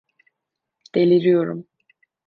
Deliriyorum. 0.95 1.67